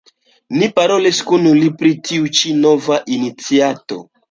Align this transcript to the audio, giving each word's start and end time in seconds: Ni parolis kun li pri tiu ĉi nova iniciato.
Ni 0.61 0.69
parolis 0.79 1.19
kun 1.33 1.45
li 1.59 1.69
pri 1.83 1.93
tiu 2.09 2.33
ĉi 2.41 2.55
nova 2.65 3.01
iniciato. 3.19 4.03